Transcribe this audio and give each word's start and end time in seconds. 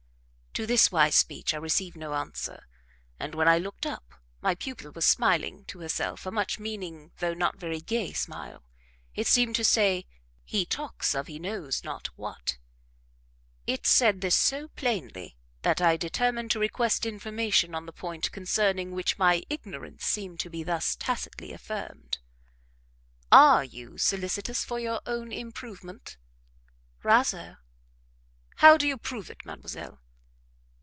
To 0.55 0.67
this 0.67 0.91
wise 0.91 1.15
speech 1.15 1.53
I 1.53 1.57
received 1.59 1.95
no 1.95 2.13
answer; 2.13 2.67
and, 3.17 3.35
when 3.35 3.47
I 3.47 3.57
looked 3.57 3.85
up, 3.85 4.15
my 4.41 4.53
pupil 4.53 4.91
was 4.91 5.05
smiling 5.05 5.63
to 5.67 5.79
herself 5.79 6.25
a 6.25 6.29
much 6.31 6.59
meaning, 6.59 7.13
though 7.19 7.33
not 7.33 7.55
very 7.57 7.79
gay 7.79 8.11
smile; 8.11 8.61
it 9.15 9.27
seemed 9.27 9.55
to 9.55 9.63
say, 9.63 10.07
"He 10.43 10.65
talks 10.65 11.15
of 11.15 11.27
he 11.27 11.39
knows 11.39 11.85
not 11.85 12.07
what:" 12.17 12.57
it 13.65 13.85
said 13.87 14.19
this 14.19 14.35
so 14.35 14.67
plainly, 14.67 15.37
that 15.61 15.79
I 15.79 15.95
determined 15.95 16.51
to 16.51 16.59
request 16.59 17.05
information 17.05 17.73
on 17.73 17.85
the 17.85 17.93
point 17.93 18.29
concerning 18.33 18.91
which 18.91 19.17
my 19.17 19.43
ignorance 19.49 20.03
seemed 20.03 20.41
to 20.41 20.49
be 20.49 20.63
thus 20.63 20.97
tacitly 20.97 21.53
affirmed. 21.53 22.17
"Are 23.31 23.63
you 23.63 23.97
solicitous 23.97 24.65
for 24.65 24.81
your 24.81 24.99
own 25.05 25.31
improvement?" 25.31 26.17
"Rather." 27.03 27.59
"How 28.57 28.75
do 28.75 28.85
you 28.85 28.97
prove 28.97 29.29
it, 29.29 29.45
mademoiselle?" 29.45 29.99